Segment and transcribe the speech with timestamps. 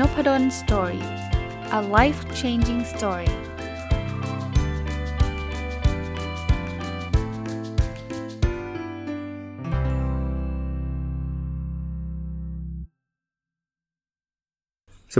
[0.00, 1.04] นพด ล story
[1.78, 3.34] a life changing story ส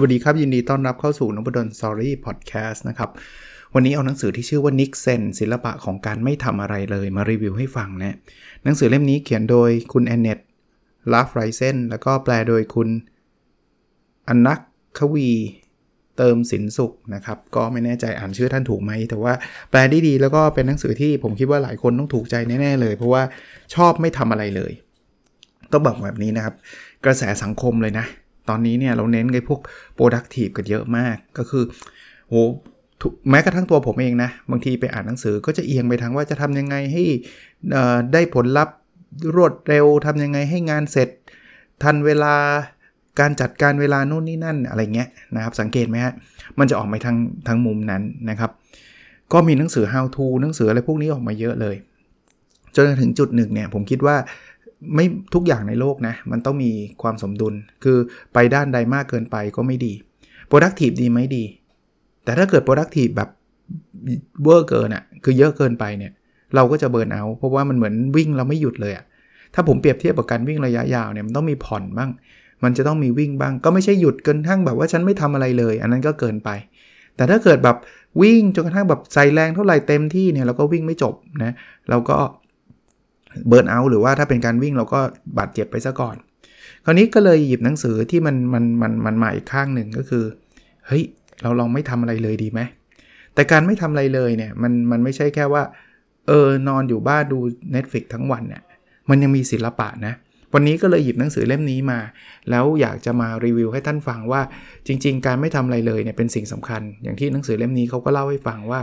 [0.00, 3.10] วัสดีครับ ยินดีต้อนรับเข้าสู่นพดล story พอดแคสต์นะครับ
[3.74, 8.16] วันนี้เอาหนังสือที่ชื่อว่า niksen ศิลปะของการไม่ทำอะไรเลยมารีวิวให้ฟังนะ
[8.64, 10.38] หนังสือเล่มนี้เขียนโดยคุณแอนเนต
[11.12, 12.90] ลาฟไรเซนแล้วก็แปลโดยคุณ
[14.28, 14.58] อนัก
[14.98, 15.28] ควี
[16.18, 19.32] เติมสินสุขนะครับ ก็ไม่แน่ใจอ่านชื่อท่านถูกไหม แต่ว่า
[19.70, 23.22] แปลได้ดีแล้วก็เป็นหนังสือที่ผมคิดว่าหลายคนต้องถูกใจแน่ ๆ เลย เพราะว่า
[23.74, 24.72] ชอบไม่ทำอะไรเลย
[25.72, 26.54] ต้องบอกแบบนี้นะครับ
[27.04, 28.06] กระแสสังคมเลยนะ
[28.48, 29.60] ตอนนี้เนี่ยเราเน้นไอ้พวก
[29.98, 31.64] productive กันเยอะมากก็คือ
[32.28, 32.34] โห
[33.30, 37.04] แม้กระทั่งตัวผมเองนะ บางทีไปอ่านหนังสือก็จะเอียงไปทางว่าจะทำยังไงให้
[38.12, 38.76] ได้ผลลัพธ์
[39.36, 41.08] รวดเร็วทำยังไงให้งานเสร็จ
[41.82, 42.34] ทันเวลา
[43.20, 46.14] การจัดการเวลาโน่นนี่นั่นอะไรเงี้ยนะครับ สังเกตไหมฮะ
[46.58, 47.16] มันจะออกมาทาง
[47.48, 48.50] ทางมุมนั้นนะครับ
[49.32, 51.76] ก็มีหนังสือ how to หนังสืออะไรพวกนี้ออกมาเยอะเลย
[52.76, 54.16] จนถึงจุดหนึ่งเนี่ยผมคิดว่า
[54.94, 56.70] ไม่ทุกอย่างในโลกนะ มันต้องมี
[57.02, 57.98] ความสมดุล คือ
[58.34, 59.92] ไปด้านใดมากเกินไปก็ไม่ดี
[60.50, 61.44] productive ดีไหมดี
[62.24, 63.28] แต่ถ้าเกิด productive แบบ
[64.44, 66.12] over เกินอะคือเยอะเกินไปเนี่ย
[66.54, 69.04] เราก็จะ burn out เพราะว่ามันเหมือนวิ่งเราไม่หยุดเลยอะ่ะ
[69.54, 72.10] ถ้าผมเปรียบเทียบกับการวิ่งระยะยาวเนี่ยมันต้องมีผ่อนบ้าง
[72.64, 76.50] มันจะต้องมีวิ่งบ้าง ก็ไม่ใช่หยุดเกินทั้งแบบว่าฉันไม่ทำอะไรเลย อันนั้นก็เกินไป
[77.16, 77.76] แต่ถ้าเกิดแบบ
[78.22, 81.52] วิ่งจนกระทั่งแบบใส่แรงเท่าไหร่เต็มที่เนี่ยเราก็วิ่งไม่จบนะ
[81.90, 82.16] เราก็
[83.48, 85.00] burn out หรือว่าถ้าเป็นการวิ่งเราก็
[85.38, 86.16] บาดเจ็บไปซะก่อน
[86.84, 90.24] คราวนี้ก็เลยหยิบหนังสือที่มันมันมันมันมาอีกข้างหนึ่งก็คือ
[90.86, 91.04] เฮ้ย
[91.42, 92.60] เราลองไม่ทำอะไรเลยดีไหม
[93.34, 95.62] แต่การไม่ทำอะไรเลยเนี่ยมันมันไม่ใช่แค่ว่า
[96.28, 97.38] เออนอนอยู่บ้านดู
[97.74, 98.62] Netflix ทั้งวันเนี่ย
[99.08, 100.14] มันยังมีศิลปะนะ
[100.58, 101.98] วันนี้ก็เลยหยิบหนังสือเล่มนี้มา
[102.50, 104.40] แล้วอยากจะมารีวิวให้ท่านฟังว่า
[104.86, 108.80] จริง ๆ การไม่ทำอะไรเลยเนี่ยเป็นสิ่งสำคัญ อย่างที่หนังสือเล่มนี้เขาก็เล่าให้ฟังว่า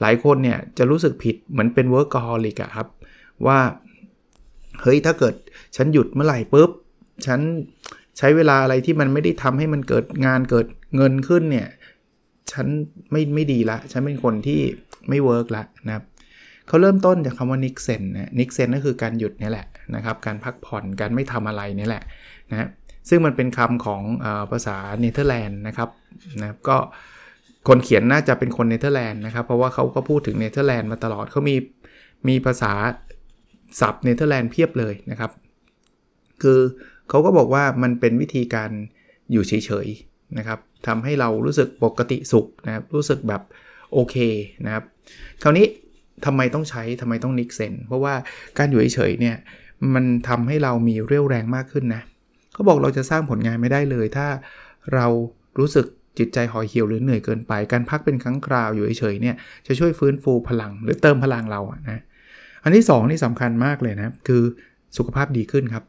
[0.00, 2.86] หลายคนเนี่ยจะรู้สึกผิดเหมือนเป็น workaholic อะครับ
[3.46, 3.58] ว่า
[4.82, 5.34] เฮ้ยถ้าเกิด
[5.76, 6.70] ฉันหยุดเมื่อไหร่ปุ๊บ
[7.26, 7.40] ฉัน
[8.18, 10.66] ใช้เวลาอะไรที่มันไม่ได้ทำให้มันเกิดงานเกิด
[10.96, 11.68] เงินขึ้นเนี่ย
[12.52, 12.66] ฉัน
[13.10, 14.60] ไม่ไม่ดีละ ฉันเป็นคนที่
[15.08, 16.04] ไม่ work ละนะครับ
[16.68, 22.02] เขาเริ่มต้นจากคำว่า niksen นะ niksen ก็คือการหยุดนี่แหละนะครับการพักผ่อนการไม่ทำอะไรนี่แหละ
[22.50, 22.68] นะ
[23.08, 25.88] ซึ่งมันเป็นคำของอภาษาเนเธอร์แลนด์นะครับ
[26.40, 26.76] นะก็
[27.68, 31.56] คนเขียนน่าจะเป็นคนเนเธอร์แลนด์นะครับเพราะว่าเขาก็พูดถึงเนเธอร์แลนด์มาตลอดเขามี
[32.28, 32.72] มีภาษา
[33.80, 35.30] ศัพท์เนเธอร์แลนด์เพียบเลยนะครับ
[36.42, 36.60] คือ
[37.08, 38.70] เขาก็บอกว่ามันเป็นวิธีการ
[39.32, 39.52] อยู่เฉ
[39.86, 43.42] ยๆนะครับทำให้เรารู้สึกปกติสุขนะครับรู้สึกแบบ
[43.92, 44.16] โอเค
[44.64, 44.84] นะครับ
[45.42, 45.66] คราวนี้
[46.24, 48.14] ทำไมต้องใช้ทำไมต้อง niksen เพราะว่า
[48.58, 49.36] การอยู่เฉยๆเนี่ย
[49.94, 52.02] มันทำให้เรามีเรี่ยวแรงมากขึ้นนะ
[52.52, 54.26] เขาบอกเราจะสร้างผลงานไม่ได้เลย ถ้า
[54.94, 55.06] เรา
[55.58, 55.86] รู้สึก
[56.18, 59.36] จิตใจห่อเหี่ยวหรือเหนื่อยเกินไป การพักเป็นครั้งคราวอยู่เฉยๆเนี่ย
[59.66, 62.00] จะช่วยฟื้นฟูพลังหรือเติมพลังเราอะนะ
[62.62, 64.42] อันที่ 2 นี่สำคัญมากเลยนะ คือ
[64.96, 65.84] สุขภาพดีขึ้นครับ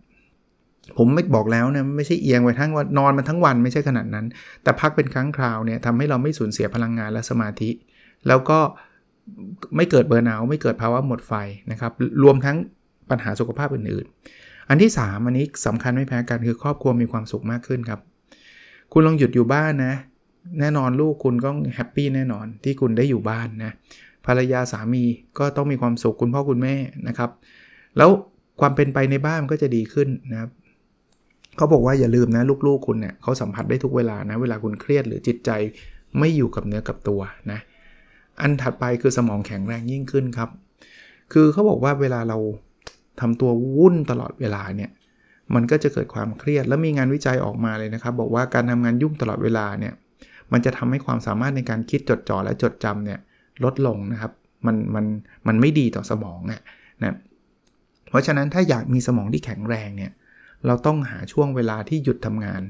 [0.98, 4.26] ผมไม่บอกแล้วนะไม่ใช่เอียงไปทั้งวันนอนมันทั้งวันไม่ใช่ขนาดนั้น
[4.64, 7.70] แต่พักเป็นครั้งคราวเนี่ยทำให้เราไม่สูญเสียพลังงานและสมาธิ
[8.28, 8.60] แล้วก็
[9.76, 11.34] ไม่เกิดเบอร์นาวไม่เกิดภาวะหมดไฟ
[11.72, 11.92] นะครับ
[12.24, 12.58] รวมทั้ง
[13.10, 18.00] ปัญหาสุขภาพอื่นๆ อันที่ 3 อันนี้สำคัญไม่แพ้กันคือครอบครัวมีความสุขมากขึ้นครับ
[18.92, 19.94] คุณลองหยุดอยู่บ้านนะ
[20.60, 23.72] แน่นอนลูกคุณก็แฮปปี้แน่นอนที่คุณได้อยู่บ้านนะ
[24.26, 25.04] ภรรยาสามี
[25.40, 26.76] ก็ต้องมีความสุขคุณพ่อคุณแม่
[27.08, 27.30] นะครับ
[27.98, 28.10] แล้ว
[28.62, 30.50] ความเป็นไปในบ้านก็จะดีขึ้นนะครับ
[31.58, 35.52] เขาบอกว่าอย่าลืมนะลูกๆคุณเนี่ยเขาสัมผัสได้ทุกเวลานะ เวลาคุณเครียดหรือจิตใจ
[36.20, 37.22] ไม่อยู่กับเนื้อกับตัว
[37.52, 37.60] นะ
[38.42, 40.50] อันถัดไปคือสมองแข็งแรงยิ่งขึ้นครับ
[41.34, 42.38] คือเขาบอกว่าเวลาเรา
[43.22, 44.92] ทำตัววุ่นตลอดเวลาเนี่ย
[45.56, 49.94] มันก็จะเกิดความเครียด แล้วมีงานวิจัยออกมาเลยนะครับ บอกว่าการทำงานยุ่งตลอดเวลาเนี่ย
[50.52, 53.20] มันจะทำให้ความสามารถในการคิดจดจ่อและจดจำเนี่ย
[53.64, 54.32] ลดลงนะครับ
[54.66, 55.06] มันมัน
[55.48, 56.62] มันไม่ดีต่อสมองนะ
[57.04, 57.16] นะ
[58.10, 60.12] เพราะฉะนั้นถ้าอยากมีสมองที่แข็งแรงเนี่ย
[60.66, 62.62] เราต้องหาช่วงเวลาที่หยุดทำงาน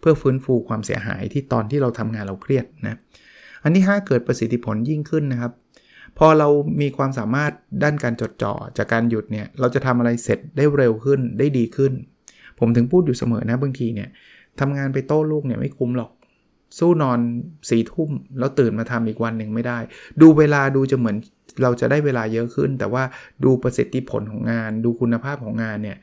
[0.00, 2.96] เพื่อฟื้นฟูความเสียหายที่ตอนที่เราทำงานเราเครียดนะ
[3.62, 5.52] อันที่ 5 เกิดประสิทธิผลยิ่งขึ้นนะครับ
[6.18, 6.48] พอเรา
[6.80, 7.52] มีความสามารถ
[7.82, 11.92] ด้านการจดจ่อจากการหยุดเนี่ยเราจะทำอะไรเสร็จได้เร็วขึ้นได้ดีขึ้น
[12.58, 14.08] ผมถึงพูดอยู่เสมอนะบางทีเนี่ย
[14.60, 16.10] ทำงานไปโต้ลูกเนี่ยไม่คุ้มหรอก
[16.78, 17.18] สู้นอน
[17.70, 19.78] สี่ทุ่มแล้วตื่นมาทำอีกวันหนึ่งไม่ได้
[20.20, 21.16] ดูเวลาดูจะเหมือน
[21.62, 23.02] เราจะได้เวลาเยอะขึ้น แต่ว่า
[23.44, 25.96] ดูประสิทธิผลของงาน ดูคุณภาพของงานเนี่ย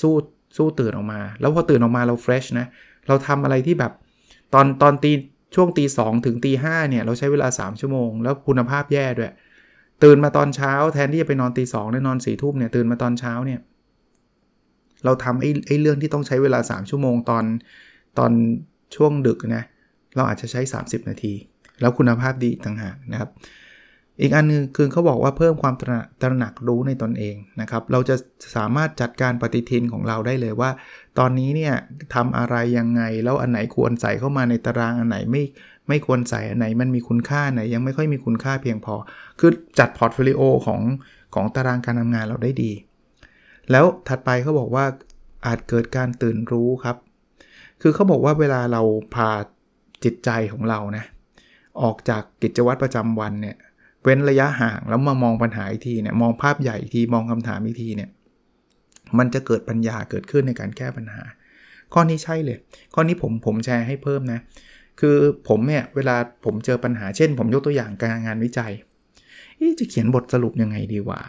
[0.00, 0.14] สู้
[0.56, 2.66] สู้ตื่นออกมา แล้วพอตื่นออกมาเราเฟรชนะ
[3.08, 3.92] เราทำอะไรที่แบบ
[4.54, 5.12] ตอนตอนตี
[5.54, 9.32] ช่วงตีสองถึงตีห้าเนี่ยเราใช้เวลา 3 ชั่วโมง แล้วคุณภาพแย่ด้วย
[10.02, 13.60] ตื่นมาตอนเช้าแทนที่จะไปนอนตีสองนอนสี่ทุ่มเนี่ยตื่นมาตอนเช้าเนี่ย
[15.04, 17.44] เราทำไอ้ไอ้เรื่องที่ต้องใช้เวลา 3 ชั่วโมงตอน
[18.18, 18.32] ตอน
[18.96, 19.64] ช่วงดึกนะ
[20.16, 21.32] เราอาจจะใช้ 30 นาที
[21.80, 23.30] แล้วคุณภาพดีต่างหากนะครับ
[24.20, 25.82] อีกอันนึงคือเขาบอกว่าเพิ่มความต
[26.26, 28.16] ระหนักรู้ในตนเองนะครับ เราจะ
[28.56, 30.70] สามารถจัดการปฏิทินของเราได้เลยว่า
[31.18, 31.74] ตอนนี้เนี่ย
[32.14, 35.42] ทำอะไรยังไง แล้วอันไหนควรใส่เข้ามาในตารางอันไหนไม่
[35.88, 38.94] ไม่ควรใส่อันไหนมันมีคุณค่าไหนยังไม่ค่อยมีคุณค่าเพียงพอ
[39.40, 40.80] คือจัด portfolio ของ
[41.34, 42.72] ของตารางการทำงานเราได้ดี
[43.70, 44.84] แล้วถัดไปเขาบอกว่า
[45.46, 46.96] อาจเกิดการตื่นรู้ครับ
[47.82, 48.82] คือเขาบอกว่าเวลาเรา
[49.14, 49.30] พา
[50.04, 51.04] จิตใจของเรานะ
[51.82, 53.56] ออกจากกิจวัตรประจำวันเนี่ย
[54.02, 58.10] เว้นระยะห่างแล้วมามองปัญหาอีกทีเนี่ยมองภาพใหญ่อีกทีมองคำถามอีกทีเนี่ย
[59.18, 61.22] มันจะเกิดปัญญาเกิดขึ้นในการแก้ปัญหา
[61.92, 62.58] ข้อนี้ใช่เลย
[62.94, 64.40] ข้อนี้ผมผมแชร์ให้เพิ่มนะ
[65.00, 65.16] คือ
[65.48, 68.72] ผมเนี่ยเวลาผมเจอปัญหาเช่น ผมยกตัวอย่างการงานวิจัย
[69.80, 71.20] จะเขียนบทสรุปยังไงดีวะ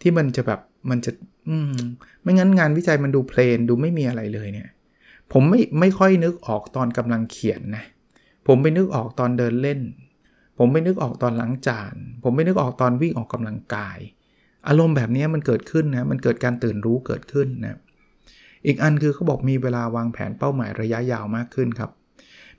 [0.00, 1.10] ที่มันจะแบบมันจะ
[1.48, 1.72] อืม
[2.22, 4.68] ไม่งั้นงานวิจัยมันดูเพลนดูไม่มีอะไรเลยเนี่ย
[5.32, 7.84] ผมไม่ไม่ค่อยนึกออกตอนกำลังเขียนนะ
[8.46, 9.80] ผมไปนึกออกตอนเดินเล่น
[10.62, 13.98] ผมไม่นึกออกตอนล้างจาน ผมไม่นึกออกตอนวิ่งออกกำลังกาย
[14.68, 17.78] อารมณ์แบบนี้มันเกิดขึ้นนะมันเกิดการตื่นรู้เกิดขึ้นนะ
[18.66, 21.90] อีกอันคือเขาบอกมีเวลาวางแผนเป้าหมายระยะยาวมากขึ้นครับ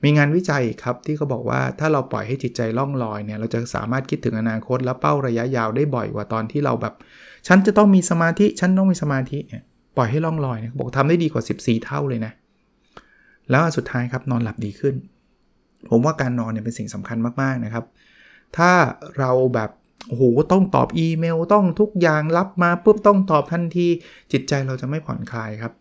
[0.04, 6.94] มีงานวิจัยครับที่เขาบอกว่าถ้าเราปล่อยให้จิตใจล่องลอยเนี่ยเราจะสามารถคิดถึงอนาคตและเป้าระยะยาวได้บ่อยกว่าตอนที่เราแบบ
[7.48, 9.64] ฉันจะต้องมีสมาธิฉันต้องมีสมาธิเนี่ย
[9.98, 12.34] ปล่อยให้ล่องลอยเนี่ยบอกทำได้ดีกว่า 14 เท่าเลยนะ
[13.50, 14.96] แล้วสุดท้ายครับนอนหลับดีขึ้น
[15.90, 17.86] ผมว่าการนอนเนี่ยเป็นสิ่งสำคัญมากๆนะครับ
[18.58, 18.72] ถ้า
[19.20, 19.70] เราแบบ
[20.08, 23.88] โอ้โหต้องตอบอีเมลต้องทุกอย่างรับมาปุ๊บต้องตอบทันที
[24.32, 25.74] จิตใจเราจะไม่ผ่อนคลายครับ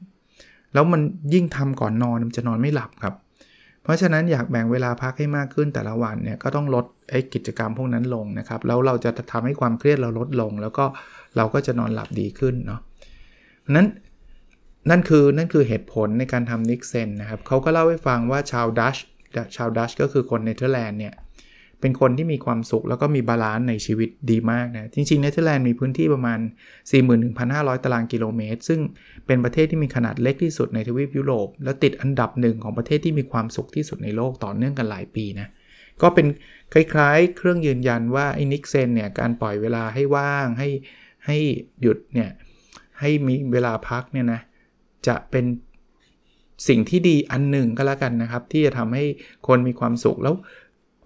[0.74, 1.00] แล้วมัน
[1.34, 3.14] ยิ่งทำก่อนนอนมันจะนอนไม่หลับครับ
[3.82, 10.84] เพราะฉะนั้นอยากแบ่งเวลาพักให้มากขึ้นแต่ละวันเนี่ยก็ต้องลดไอ้กิจกรรมพวกนั้นลงนะครับแล้วเราจะทำให้ความเครียดเราลดลง แล้วก็
[11.36, 12.80] เราก็จะนอนหลับดีขึ้นเนาะ
[13.76, 13.86] นั้น
[14.90, 18.96] นั่นคือนั่นคือเหตุผลในการทำ niksen นะครับเขาก็เล่าให้ฟังว่าชาวดัตช์
[19.56, 21.14] ชาวดัตช์ก็คือคนเนเธอร์แลนด์เนี่ย
[21.80, 26.38] เป็นคนที่มีความสุขแล้วก็มี balance ในชีวิตดีมากนะจริงๆเนเธอร์แลนด์มีพื้นที่ประมาณ
[27.12, 28.80] 41,500 ตารางกิโลเมตร ซึ่ง
[29.26, 35.48] เป็นประเทศที่มีขนาดเล็กที่สุดในทวีปยุโรป และติดอันดับหนึ่งของประเทศที่มีความสุขที่สุดในโลกต่อเนื่องกันหลายปีนะ
[36.02, 36.26] ก็เป็น
[36.72, 40.68] คล้ายๆ เครื่องยืนยันว่าไอ้นิกเซนเนี่ยการปล่อยเวลาให้ว่างให้
[41.26, 41.36] ให้
[41.82, 42.30] หยุดเนี่ย
[43.00, 44.40] ให้มีเวลาพักเนี่ยนะ
[45.06, 45.44] จะเป็น
[46.68, 49.04] สิ่งที่ดีอันหนึ่งก็แล้วกันนะครับ ที่จะทำให้
[49.46, 50.34] คนมีความสุขแล้ว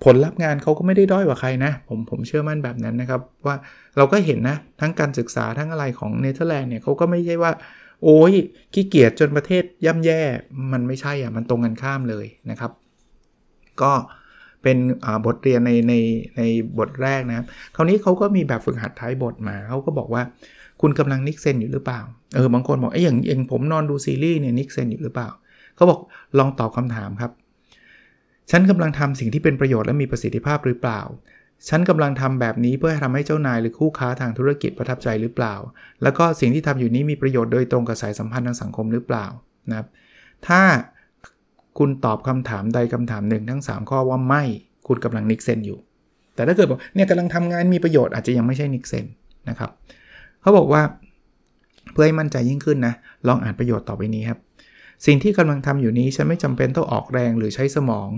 [0.05, 3.57] ผลลัพธ์งานเขาก็ไม่ได้ด้อยกว่าใครนะ ผมผมเชื่อมั่นแบบนั้นนะครับ ว่า
[3.97, 7.53] เราก็เห็นนะ ทั้งการศึกษาทั้งอะไรของเนเธอร์แลนด์เนี่ยเขาก็ไม่ใช่ว่า
[8.05, 8.33] โอ้ย
[8.73, 10.21] ขี้เกียจจนประเทศย่ำแย่
[10.73, 12.71] มันไม่ใช่อะมันตรงกันข้ามเลยนะครับ
[13.83, 13.93] ก็
[14.63, 14.77] เป็น
[15.27, 15.95] บทเรียนในใน
[16.37, 16.43] ใน
[16.79, 20.23] บทแรกนะครับคราวนี้เขาก็มีแบบฝึกหัดท้ายบทมาเขาก็บอกว่า
[20.81, 22.01] คุณกำลัง niksen อยู่หรือเปล่า
[22.35, 25.29] เออบางคนบอกไอ้อย่างเองผมนอนดูซีรีส์เนี่ย niksen อยู่หรือเปล่า
[25.77, 26.01] เขาบอก
[26.39, 27.33] ลองตอบคำถามครับ
[28.51, 31.01] ฉันกำลังทำสิ่งที่เป็นประโยชน์และมีประสิทธิภาพหรือเปล่า
[31.69, 35.55] ฉันกำลังทำแบบนี้เพื่อทำให้เจ้านายหรือคู่ค้าทางธุรกิจประทับใจหรือเปล่า
[36.03, 39.27] แล้วก็สิ่งที่ทำอยู่นี้มีประโยชน์โดยตรงกับสายสัมพันธ์ทางสังคมหรือเปล่า
[39.71, 39.89] นะครับ
[40.47, 40.61] ถ้า
[41.79, 44.43] คุณตอบคำถามใดคำถามหนึ่งทั้ง 3 ข้อว่าไม่
[44.89, 45.79] คุณกำลังนิกเซนอยู่
[46.35, 49.07] แต่ถ้าเกิดบอกเนี่ยกำลังทำงานมีประโยชน์อาจจะยังไม่ใช่นิกเซน
[49.49, 49.71] นะครับ
[50.41, 50.83] เขาบอกว่า
[51.93, 52.95] เพื่อให้มั่นใจยิ่งขึ้นนะ
[53.27, 54.39] ลองอ่านประโยชน์ต่อไปนี้ครับ
[55.07, 58.11] สิ่งที่กำลังทำอยู่นี้ฉันไม่จำเป็นต้องออกแรงหรือใช้สมอง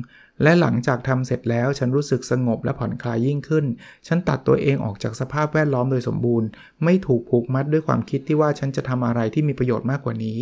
[0.42, 3.64] และหลังจากทำเสร็จแล้วฉันรู้สึกสงบและผ่อนคลายยิ่งขึ้น
[4.06, 6.48] ฉันตัดตัวเองออกจากสภาพแวดล้อมโดยสมบูรณ์
[6.84, 10.38] ไม่ถูกผูกมัดด้วยความคิดที่ว่าฉันจะทำอะไรที่มีประโยชน์มากกว่านี้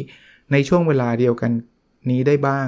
[0.53, 1.51] ในช่วงเวลาเดียวกัน
[2.11, 2.67] นี้ได้บ้าง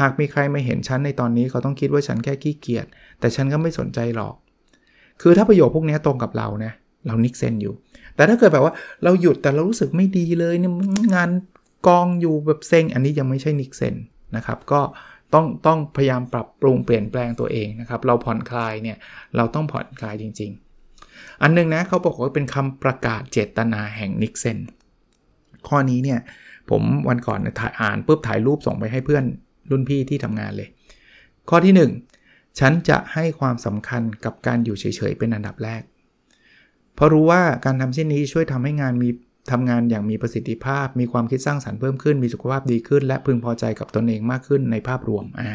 [0.00, 2.86] หากมีใครมาเห็นฉันในตอนนี้เขาต้องคิดว่าฉันแค่ขี้เกียจ
[3.20, 4.34] แต่ฉันก็ไม่สนใจหรอก
[5.22, 6.72] คือถ้าประโยชน์พวกนี้ตรงกับเรานะ
[7.06, 7.74] เรานิกเซนอยู่
[8.16, 10.72] แต่ถ้าเกิดแบบว่าเราหยุดแต่เรารู้สึกไม่ดีเลยเนี่ย
[11.14, 11.30] งาน
[11.86, 13.94] กองอยู่แบบเซ็ง อันนี้ยังไม่ใช่นิกเซน
[14.36, 14.80] นะครับก็
[15.34, 18.96] ต้องต้องพยายามปรับปรุงเปลี่ยนแปลงตัวเองนะครับ เราผ่อนคลายเนี่ย
[19.36, 20.50] เราต้องผ่อนคลายจริง
[20.96, 24.58] ๆ อันนึงนะเขาบอกว่าเป็นคำประกาศเจตนาแห่งนิกเซน
[25.68, 26.20] ข้อนี้เนี่ย
[26.70, 29.24] ผมวันก่อนถ่ายอ่านปุ๊บถ่ายรูปส่งไปให้เพื่อน
[29.70, 30.68] รุ่นพี่ที่ทำงานเลย
[31.48, 31.90] ข้อที่
[32.20, 35.82] 1 ฉันจะให้ความสำคัญกับการอยู่เฉยๆเป็นอันดับแรก
[36.94, 39.08] เพราะรู้ว่าการทำเช่นนี้ช่วยทำให้งานมี
[39.50, 45.52] ทำงานอย่างมีประสิทธิภาพ มีความคิดสร้างสารรค์เพิ่มขึ้น มีสุขภาพดีขึ้น และพึงพอใจกับตนเองมากขึ้นในภาพรวมอ่า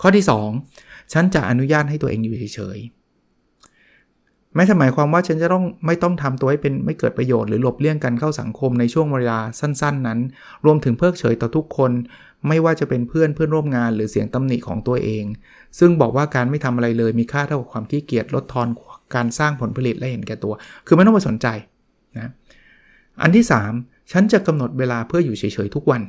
[0.00, 0.24] ข้อที่
[0.68, 10.18] 2 ฉันจะอนุญาตให้ตัวเองอยู่เฉยๆไม่หมายความว่าฉันจะต้องไม่ต้องทำตัวให้เป็นไม่เกิดประโยชน์หรือหลบเลี่ยงกันเข้าสังคมในช่วงเวลาสั้น ๆ นั้น
[10.64, 11.92] รวมถึงเพิกเฉยต่อทุกคน
[12.48, 15.24] ไม่ว่าจะเป็นเพื่อนเพื่อนร่วมงานหรือเสียงตำหนิของตัวเอง
[15.78, 18.68] ซึ่งบอกว่าการไม่ทำอะไรเลยมีค่าเท่ากับความขี้เกียจลดทอน
[19.14, 20.52] การสร้างผลผลิตและเห็นแก่ตัว
[20.86, 21.46] คือไม่ต้องไปสนใจ
[22.18, 22.30] นะ
[23.22, 23.44] อันที่
[23.78, 26.02] 3 ฉันจะกำหนดเวลาเพื่ออยู่เฉยๆทุกวัน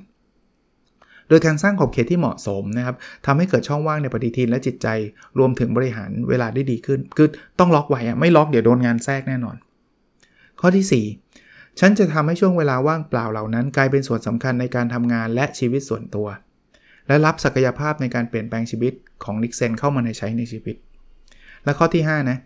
[1.27, 4.87] โดยการสร้างขอบเขตที่เหมาะสมนะครับทำให้เกิดช่องว่างในปฏิทินและจิตใจ
[5.39, 7.27] รวมถึงบริหารเวลาได้ดีขึ้น คือ
[7.59, 9.55] ต้องล็อกไว้ไม่ล็อกเดี๋ยวโดนงานแทรกแน่นอน
[10.59, 11.05] ข้อที่
[11.43, 16.27] 4 ฉันจะทำให้ช่วงเวลาว่างเปล่าเหล่านั้น กลายเป็นส่วนสำคัญในการทำงานและชีวิตส่วนตัว
[17.07, 18.93] และรับศักยภาพในการเปลี่ยนแปลงชีวิต
[19.23, 20.75] ของนิกเซนเข้ามาในใช้ในชีวิต
[21.63, 22.37] และข้อที่5นะ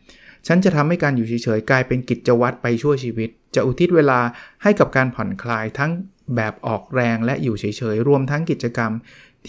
[0.48, 4.20] ฉันจะทำให้การอยู่เฉยๆกลายเป็นกิจวัตรไปชั่วชีวิต จะอุทิศเวลา
[4.64, 5.92] ให้กับการผ่อนคลายทั้ง
[6.36, 8.92] แบบออกแรงและอยู่เฉยๆ รวมทั้งกิจกรรม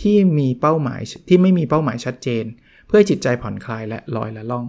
[0.00, 2.45] ที่มีเป้าหมายที่ไม่มีเป้าหมายชัดเจน
[2.88, 4.65] เพื่อจิตใจผ่อนคลายและลอยละล่อง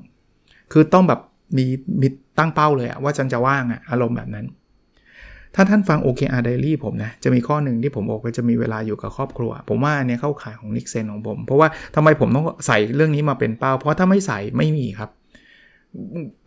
[0.72, 1.20] คือต้องแบบ
[1.58, 1.66] มี
[2.02, 2.08] มี
[2.40, 4.46] ตั้งเป้าเลยอะว่าฉันจะว่างอะอารมณ์แบบนั้น
[5.56, 15.10] ถ้าท่านฟัง OKR Diary ผมนะ จะมีข้อหนึ่งที่ผมบอกว่าจะมีเวลาอยู่กับครอบครัว ผมว่าอันนี้เข้าข่ายของนิกเซนของผม เพราะว่าทำไมผมต้องใส่เรื่องนี้มาเป็นเป้า เพราะถ้าไม่ใส่ไม่มีครับ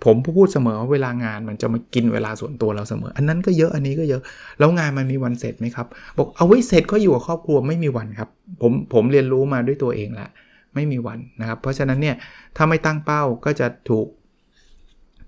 [0.04, 4.22] ผมพูดเสมอว่าเวลางานมันจะมากินเวลาส่วนตัวเราเสมอ อันนั้นก็เยอะอันนี้ก็เยอะ
[4.58, 5.86] แล้วงานมันมีวันเสร็จไหมครับ
[6.18, 8.28] บอกเอาไว้เสร็จก็อยู่กับครอบครัวไม่มีวันครับ
[8.62, 10.28] ผมผมเรียนรู้มาด้วยตัวเองละ
[10.74, 12.16] ไม่มีวันนะครับ เพราะฉะนั้นเนี่ย
[12.56, 14.06] ถ้าไม่ตั้งเป้าก็จะถูก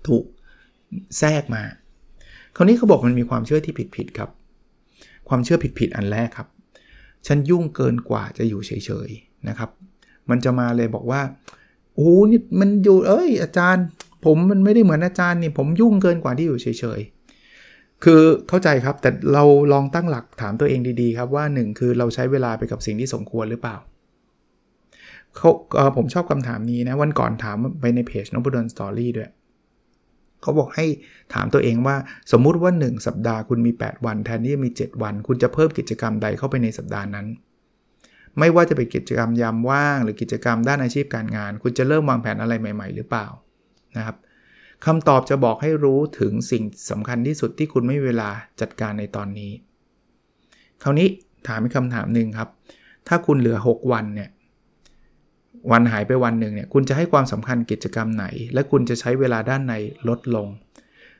[0.07, 0.23] ถูก
[1.19, 1.63] แทรกมา
[2.55, 4.29] คราวนี้เขาบอกมันมีความเชื่อที่ผิดๆครับ
[5.29, 6.47] ความเชื่อผิดๆอันแรกครับ
[7.27, 8.71] ฉันยุ่งเกินกว่าจะอยู่เฉ
[9.07, 9.69] ยๆนะครับ
[10.29, 11.21] มันจะมาเลยบอกว่า
[11.95, 13.85] โอ้นี่มันอยู่เอ้ย อาจารย์
[14.25, 23.77] ผมมันไม่ได้เหมือนอาจารย์นี่ผมยุ่งเกินกว่าที่อยู่เฉยๆ คือเข้าใจครับแต่เราลองตั้งหลักถามตัวเองดีๆ ครับว่า 1 คือเราใช้เวลาไปกับสิ่งที่สมควรหรือเปล่า
[25.35, 25.49] เขา
[25.97, 29.29] ผมชอบคำถามนี้นะ วันก่อนถามไปในเพจนบุดนสตอรี่ด้วย
[30.41, 30.85] เขาบอกให้
[31.33, 31.95] ถามตัวเองว่า
[32.31, 37.25] สมมุติว่า 1 สัปดาห์คุณมี 8 วัน แทนที่จะมี 7 วัน คุณจะเพิ่มกิจกรรมใดเข้าไปในสัปดาห์นั้น
[38.39, 43.25] ไม่ว่าจะเป็นกิจกรรมยามว่าง หรือกิจกรรมด้านอาชีพการงาน คุณจะเริ่มวางแผนอะไรใหม่ ๆ หรือเปล่า
[43.97, 44.17] นะครับ
[44.85, 48.29] คำตอบจะบอกให้รู้ถึงสิ่งสำคัญที่สุดที่คุณไม่เวลา
[48.61, 49.51] จัดการในตอนนี้
[50.83, 51.07] คราวนี้
[51.47, 52.49] ถามอีกคำถามหนึ่งครับ
[53.07, 54.29] ถ้าคุณเหลือ 6 วันเนี่ย
[55.71, 59.73] วันหายไปวันหนึ่งเนี่ย คุณจะให้ความสำคัญกิจกรรมไหน และคุณจะใช้เวลาด้านใน
[60.09, 60.47] ลดลง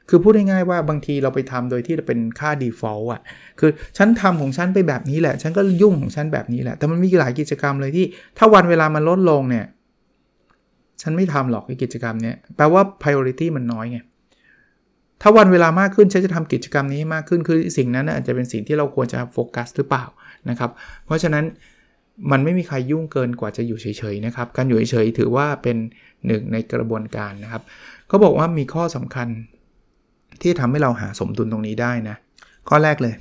[0.10, 3.22] คือพูดง่ายๆว่าบางทีเราไปทำโดยที่เป็นค่า default อะ
[3.60, 8.06] คือฉันทำของฉันไปแบบนี้แหละ ฉันก็ยุ่งของฉันแบบนี้แหละ แต่มันมีหลายกิจกรรมเลยที่
[8.38, 9.66] ถ้าวันเวลามันลดลงเนี่ย
[11.02, 14.00] ฉันไม่ทำหรอกกิจกรรมเนี้ย แปลว่า priority มันน้อยไง
[15.22, 20.06] ถ้าวันเวลามากขึ้นฉันจะทำกิจกรรมนี้มากขึ้น คือสิ่งนั้นอาจจะเป็นสิ่งที่เราควรจะโฟกัสหรือเปล่า
[20.50, 20.72] นะครับ
[21.06, 21.46] เพราะฉะนั้น
[22.32, 25.78] มันไม่มีใครยุ่งเกินกว่าจะอยู่เฉยๆนะครับ การอยู่เฉยๆถือว่าเป็น
[26.28, 27.64] หนึ่งในกระบวนการนะครับ
[28.08, 29.28] เขาบอกว่ามีข้อสำคัญ
[30.44, 32.16] ที่ทำให้เราหาสมดุลตรงนี้ได้นะ
[32.70, 33.16] ข้อแรกเลย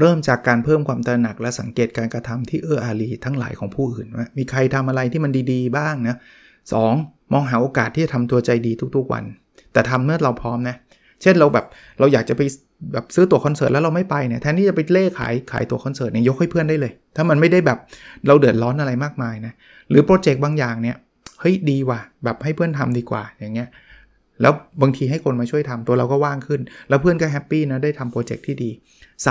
[0.00, 6.16] เริ่มจากการเพิ่มความตระหนักและสังเกตการกระทำที่เอื้ออารีทั้งหลายของผู้อื่นว่ามีใครทำอะไรที่มันดีๆ บ้างนะ
[6.72, 6.74] ส
[7.32, 9.24] มองหาโอกาสที่จะทำตัวใจดีทุกๆวัน
[9.72, 10.76] แต่ทำเมื่อเราพร้อมนะ
[11.22, 11.66] เช่นเราแบบ
[11.98, 12.42] เราอยากจะไป
[12.92, 17.78] แบบซื้อตั๋วคอนเสิร์ตแล้วเราไม่ไปเนี่ยแทนที่จะไปเร่ขายขายตั๋วคอนเสิร์ตเนี่ยยกให้เพื่อนได้เลย ถ้ามันไม่ได้แบบ
[18.26, 19.52] เราเดือดร้อนอะไรมากมายนะ
[19.90, 20.96] หรือ project บางอย่างเนี่ย
[21.40, 23.68] เฮ้ยดีว่ะแบบให้เพื่อนทำดีกว่าอย่างเงี้ย
[24.40, 24.52] แล้ว
[24.82, 28.70] บางทีให้คนมาช่วยทำตัวเราก็ว่างขึ้น แล้วเพื่อนก็ happy นะได้ทำ project ที่ดี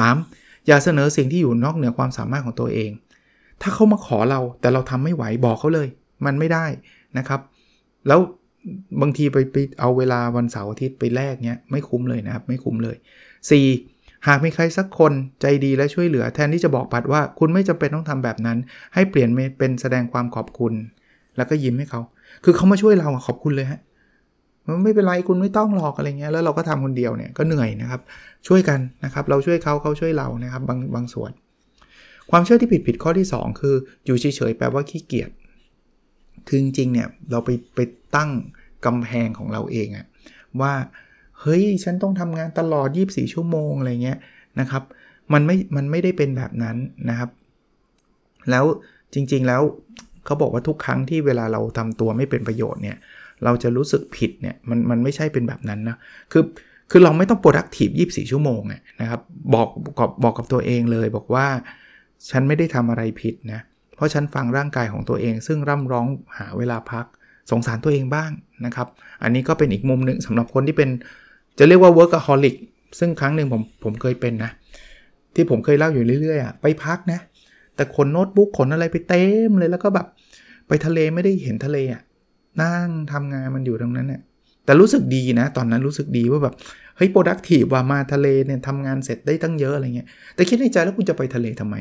[0.04, 0.68] 3.
[0.68, 2.92] อย่าเสนอสิ่งที่อยู่นอกเหนือความสามารถของตัวเอง
[3.62, 5.88] ถ้าเขามาขอเราแต่เราทำไม่ไหวบอกเขาเลย
[6.26, 6.66] มันไม่ได้
[7.18, 7.40] นะครับ
[8.08, 8.20] แล้ว
[9.02, 12.96] บางทีไปไปเอาเวลาวันเสาร์อาทิตย์ไปแลกเนี้ยไม่คุ้มเลยนะครับไม่คุ้มเลย
[13.62, 14.28] 4.
[14.28, 18.58] หากมีใครสักคนใจดีและช่วยเหลือแทนที่จะบอกปัดว่าคุณไม่จำเป็นต้องทำแบบนั้น
[18.94, 20.74] ให้เปลี่ยนเป็นแสดงความขอบคุณ
[21.38, 22.02] แล้วก็ยิ้มให้เขา
[22.44, 23.80] คือเขามาช่วยเราขอบคุณเลยฮะ
[24.68, 28.02] มันไม่เป็นไรคุณไม่ต้องหรอกอะไรเงี้ยแล้วเราก็ทำคนเดียวเนี่ยก็เหนื่อยนะครับ
[28.48, 31.32] ช่วยกันนะครับ เราช่วยเขาเขาช่วยเรานะครับบางบางส่วน
[32.32, 35.30] ความเชื่อที่ผิดผิดข้อที่ 2 คืออยู่เฉยๆแปลว่าขี้เกียจ
[36.48, 37.80] คือจริงๆเนี่ยเราไปไป
[38.16, 38.32] ตั้ง
[38.86, 40.06] กำแพงของเราเองอะ
[40.62, 40.74] ว่า
[41.40, 44.20] เฮ้ยฉันต้องทำงานตลอด 24 ชั่วโมงอะไรเงี้ย
[44.60, 44.84] นะครับ
[45.34, 46.78] มันไม่มันไม่ได้เป็นแบบนั้น
[47.10, 47.30] นะครับ
[48.52, 48.66] แล้ว
[49.14, 49.62] จริงๆแล้ว
[50.26, 52.98] เขาบอกว่าทุกครั้งที่เวลาเราทำตัวไม่เป็นประโยชน์เนี่ย
[53.44, 55.98] เราจะรู้สึกผิดเนี่ยมันมันไม่ใช่เป็นแบบนั้นนะ
[56.32, 56.44] คือ
[56.92, 58.62] คือเราไม่ต้อง productive 24 ชั่วโมง
[59.02, 59.22] นะครับ
[59.54, 61.48] บอกบอกบอกกับตัวเองเลย บอกว่า
[62.30, 63.60] ฉันไม่ได้ทำอะไรผิดนะ
[63.96, 67.06] เพราะฉันฟังร่างกายของตัวเอง ซึ่งร่ำร้องหาเวลาพัก
[67.52, 68.32] สงสารตัวเองบ้าง
[68.66, 68.88] นะครับ
[69.24, 70.90] อันนี้ก็เป็นอีกมุมหนึ่งสำหรับคนที่เป็น
[71.58, 72.56] จะเรียกว่า workaholic
[73.00, 74.52] ซึ่งครั้งหนึ่งผมผมเคยเป็นนะ
[75.36, 77.20] ที่ผมเคยเล่าอยู่เรื่อยๆอะไปพักนะ
[77.76, 80.08] แต่ขนโน้ตบุ๊กขนอะไรไปเต็มเลยแล้วก็แบบ
[80.68, 82.02] ไปทะเลไม่ได้เห็นทะเลอะ
[82.62, 84.22] นั่งทำงานมันอยู่ตรงนั้นเนี่ย
[84.66, 86.56] แต่รู้สึกดีนะ ตอนนั้นรู้สึกดีว่าแบบ
[86.98, 91.76] เฮ้ย productive ว่ามาทะเลเนี่ยทำงานเสร็จได้ตั้งเยอะอะไรเงี้ยแต่คิดในใจแล้วคุณจะไปทะเลทำไม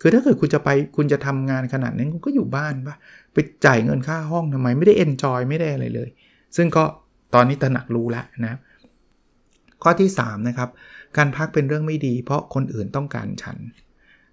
[0.00, 2.96] คือถ้าเกิดคุณจะไปคุณจะทำงานขนาดนั้นคุณก็อยู่บ้านปะ
[3.32, 6.08] ไปจ่ายเงินค่าห้องทำไมไม่ได้ enjoy ไม่ได้อะไรเลย
[6.56, 6.84] ซึ่งก็
[7.34, 8.58] ตอนนี้ตระหนักรู้แล้วนะ
[9.82, 10.68] ข้อที่ 3 นะครับ
[11.16, 13.58] การพักเป็นเรื่องไม่ดี เพราะคนอื่นต้องการฉัน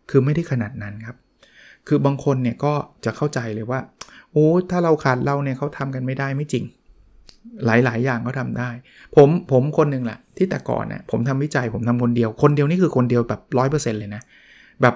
[0.10, 1.18] คือไม่ได้ขนาดนั้นครับ
[1.88, 2.74] คือบางคนเนี่ยก็
[3.06, 3.80] จะเข้าใจเลยว่า
[4.36, 6.64] โอ้ถ้าเราขาดเราเนี่ยเขาทำกันไม่ได้ไม่จริง
[7.66, 8.70] หลายๆ อย่างเขาทาได้
[9.16, 14.22] ผมผมคนหนึ่งแหละที่แต่ก่อนเนี่ยผมทำวิจัยผมทำคนเดียว คนเดียวนี่คือคนเดียวแบบร้อยเปอร์เซ็นต์เลยนะ
[14.82, 14.96] แบบ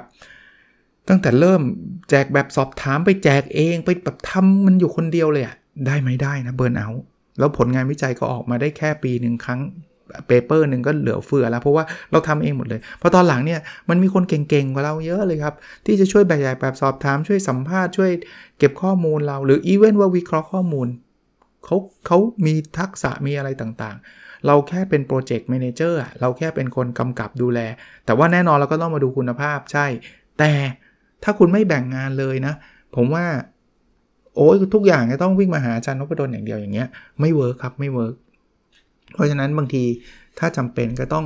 [1.08, 1.62] ตั้งแต่เริ่ม
[2.10, 5.56] แจกแบบสอบถามไปแจกเองไปแบบทำมันอยู่คนเดียวเลยอะ
[5.88, 6.90] ได้ไหมได้นะเบิร์นเอา
[7.40, 9.62] แล้วผลงานวิจัยก็ออกมาได้แค่ปีหนึ่งครั้ง
[10.28, 15.54] เปเปอร์หนึ่งก็เหลือเฟือแล้วเพราะว่าเราทำเองหมดเลยพอตอนหลังเนี่ยมันมีคนเก่งๆกว่าเราเยอะเลยครับ
[15.86, 18.12] ที่จะช่วยแบบใหญ่แบบสอบถามช่วยสัมภาษณ์ช่วย
[18.58, 20.88] เก็บข้อมูลเรา หรืออีเวนต์ว่าวิเคราะห์ข้อมูล
[21.66, 21.76] เขา
[22.08, 27.60] เขามีทักษะมีอะไรต่างๆ เราแค่เป็น project manager เราแค่เป็นคนกำกับดูแล
[28.06, 29.86] แต่ว่าแน่นอนเราก็ต้องมาดูคุณภาพใช่
[30.40, 30.52] แต่
[31.24, 32.54] ถ้าคุณไม่แบ่งงานเลยนะ
[32.96, 33.26] ผมว่า
[34.36, 36.88] โอ้ยทุกอย่างจะต้องวิ่งมาหาอาจารย์นพดลอย่างเดียวอย่างเงี้ย
[37.20, 38.16] ไม่ work ครับไม่ work
[39.14, 39.84] เพราะฉะนั้นบางที
[40.40, 41.26] ถ้าจำเป็นก็ต้อง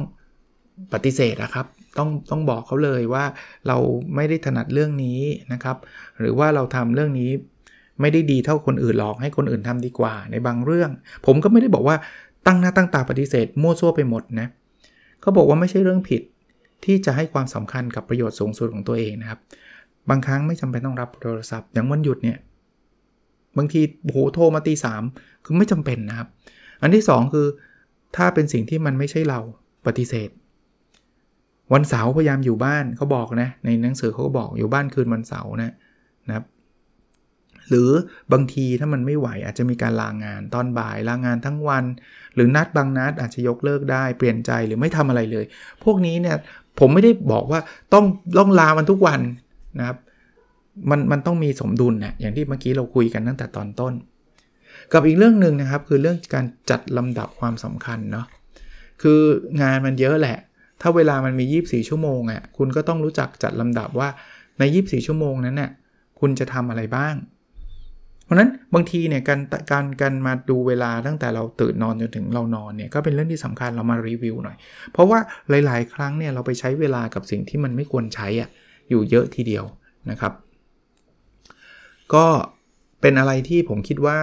[0.94, 1.66] ปฏิเสธนะครับ
[1.98, 3.26] ต้องต้องบอกเขาเลยว่า
[3.68, 3.78] เรา
[4.16, 5.20] ไม่ได้ถนัดเรื่องนี้
[5.54, 5.78] นะครับ
[6.20, 7.32] หรือว่าเราทำเรื่องนี้
[8.02, 10.90] ไม่ได้ดีเท่าคนอื่นหรอกให้คนอื่นทำดีกว่า ในบางเรื่อง
[11.26, 11.96] ผมก็ไม่ได้บอกว่า
[12.48, 14.48] ตั้งหน้าตั้งตาปฏิเสธมั่วซั่วไปหมดนะ
[15.22, 16.22] เขาบอกว่าไม่ใช่เรื่องผิด
[16.86, 19.40] ที่จะให้ความสำคัญกับประโยชน์สูงสุดของตัวเองนะครับ
[20.10, 22.38] บางครั้งไม่จำเป็นต้องรับโทรศัพท์อย่างวันหยุดเนี่ย
[23.58, 25.04] บางทีโหโทรมาตีสาม
[25.46, 26.28] คือไม่จำเป็นนะครับ
[26.82, 27.48] อันที่ 2 คือ
[28.16, 29.40] ถ้าเป็นสิ่งที่มันไม่ใช่เรา
[29.86, 30.30] ปฏิเสธ
[31.74, 35.74] วันเสาร์พยายามอยู่บ้านเขาบอกนะ ในหนังสือเขาก็บอกอยู่บ้านคืนวันเสาร์นะ
[36.28, 36.46] นะครับ
[37.70, 37.90] หรือ
[38.32, 41.84] บางทีถ้ามันไม่ไหวอาจจะมีการลางงานตอนบ่ายลางงานทั้งวัน
[42.36, 45.46] หรือนัดบางนัดอาจจะยกเลิกได้เปลี่ยนใจหรือไม่ทำอะไรเลย
[45.84, 46.36] พวกนี้เนี่ย
[46.80, 47.60] ผมไม่ได้บอกว่า
[47.94, 48.06] ต้อง
[48.40, 49.22] ต้องลามันทุกวัน
[49.80, 49.98] นะครับ
[50.90, 53.94] มันมันต้องมีสมดุลนะอย่างที่เมื่อกี้เราคุยกันตั้งแต่ตอนต้น
[54.92, 58.26] กับอีกเรื่องหนึ่งนะครับคือเรื่องการจัดลำดับความสำคัญเนาะ
[59.02, 59.22] คือ
[59.62, 60.38] งานมันเยอะแหละ
[60.82, 64.10] ถ้าเวลามันมี 24 ชั่วโมงอะ่ะคุณก็ต้องรู้จักจัดลำดับว่า
[64.60, 65.72] ใน 24 ชั่วโมงนั้นน่ย
[66.20, 67.16] คุณจะทำอะไรบ้าง
[68.26, 69.40] เพราะนั้นบางทีเนี่ยการ
[69.72, 74.58] การการมาดูเวลาตั้งแต่เราตื่นนอนจนถึงเรานอนเนี่ยก็เป็นเรื่องที่สำคัญเรามารีวิวหน่อย
[74.92, 78.50] เพราะว่าหลาย ๆ ครั้งเนี่ยเราไปใช้เวลากับสิ่งที่มันไม่ควรใช้อะ
[78.90, 79.66] อยู่เยอะทีเดียว
[80.10, 80.34] นะครับ
[82.14, 82.26] ก็
[83.02, 84.20] เป็นอะไรที่ผมคิดว่า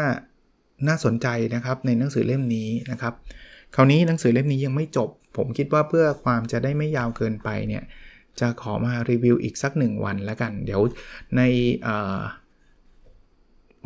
[0.89, 3.15] น่าสนใจนะครับในหนังสือเล่มนี้นะครับ
[3.75, 7.85] คราวนี้หนังสือเล่มนี้ยังไม่จบ ผมคิดว่าเพื่อความจะได้ไม่ยาวเกินไปเนี่ย
[8.41, 10.81] จะขอมารีวิวอีกสัก 1 วันแล้วกัน เดี๋ยว
[11.37, 11.43] ใน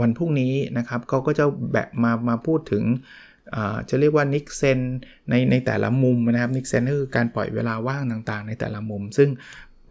[0.00, 2.84] วันพรุ่งนี้นะครับเขาก็จะแบกมามาพูดถึง
[3.88, 4.78] จะเรียกว่า niksen
[5.30, 9.28] ในในแต่ละมุมนะครับ niksen ก็คือการปล่อยเวลาว่างต่างๆ ในแต่ละมุม ซึ่ง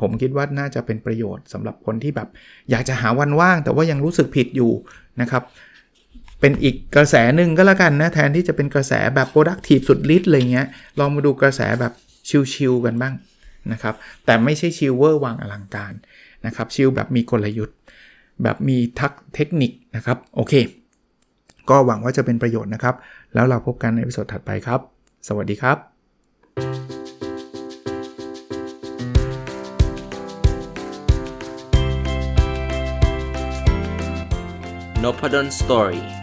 [0.01, 2.29] ผมคิดว่าน่าจะเป็นประโยชน์สำหรับคนที่แบบ
[2.71, 4.71] อยากจะหาวันว่าง แต่ว่ายังรู้สึกผิดอยู่
[5.21, 5.43] นะครับ
[6.45, 10.67] เป็นอีกกระแสหนึ่งก็แล้วกันนะ แทนที่จะเป็นกระแสแบบ productive สุดฤทธิ์อะไรเงี้ย
[10.99, 11.93] ลองมาดูกระแสแบบ
[12.53, 13.13] chill ๆกันบ้าง
[13.71, 15.93] นะครับ แต่ไม่ใช่ chill เว่อร์วังอลังการ
[16.45, 17.77] นะครับ chill แบบมีกลยุทธ์
[18.43, 20.53] แบบมีทักเทคนิคนะครับ โอเค
[21.69, 22.95] ก็หวังว่าจะเป็นประโยชน์นะครับ
[23.33, 24.79] แล้วเราพบกันในวิดีโอถัดไปครับ
[25.27, 25.77] สวัสดีครับ
[35.03, 36.22] n o p a d o n Story